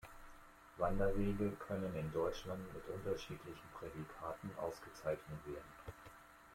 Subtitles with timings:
[0.79, 5.73] Wanderwege können in Deutschland mit unterschiedlichen Prädikaten ausgezeichnet werden.